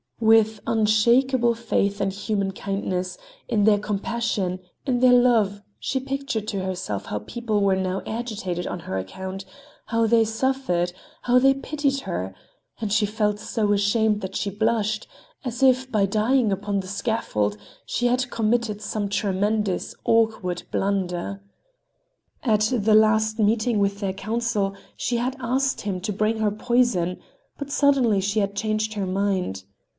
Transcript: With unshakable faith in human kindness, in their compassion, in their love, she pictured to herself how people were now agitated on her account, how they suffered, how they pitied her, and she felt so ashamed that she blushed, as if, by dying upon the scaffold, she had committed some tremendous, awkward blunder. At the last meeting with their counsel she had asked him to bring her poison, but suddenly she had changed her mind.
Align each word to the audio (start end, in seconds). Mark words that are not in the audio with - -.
With 0.19 0.61
unshakable 0.67 1.53
faith 1.55 1.99
in 2.01 2.09
human 2.09 2.51
kindness, 2.53 3.17
in 3.47 3.63
their 3.65 3.77
compassion, 3.79 4.59
in 4.85 4.99
their 4.99 5.13
love, 5.13 5.61
she 5.79 5.99
pictured 5.99 6.47
to 6.49 6.63
herself 6.63 7.07
how 7.07 7.19
people 7.19 7.61
were 7.61 7.75
now 7.75 8.01
agitated 8.07 8.65
on 8.67 8.81
her 8.81 8.97
account, 8.97 9.45
how 9.87 10.07
they 10.07 10.23
suffered, 10.23 10.91
how 11.23 11.37
they 11.39 11.53
pitied 11.55 12.01
her, 12.01 12.35
and 12.79 12.91
she 12.93 13.05
felt 13.05 13.39
so 13.39 13.73
ashamed 13.73 14.21
that 14.21 14.35
she 14.35 14.49
blushed, 14.49 15.07
as 15.45 15.61
if, 15.61 15.91
by 15.91 16.05
dying 16.07 16.51
upon 16.51 16.79
the 16.79 16.87
scaffold, 16.87 17.57
she 17.85 18.05
had 18.07 18.29
committed 18.31 18.79
some 18.81 19.07
tremendous, 19.09 19.93
awkward 20.03 20.63
blunder. 20.71 21.43
At 22.43 22.71
the 22.73 22.95
last 22.95 23.37
meeting 23.37 23.77
with 23.79 23.99
their 23.99 24.13
counsel 24.13 24.75
she 24.95 25.17
had 25.17 25.35
asked 25.39 25.81
him 25.81 25.99
to 26.01 26.13
bring 26.13 26.39
her 26.39 26.51
poison, 26.51 27.19
but 27.59 27.71
suddenly 27.71 28.19
she 28.21 28.39
had 28.39 28.55
changed 28.55 28.93
her 28.95 29.07
mind. 29.07 29.63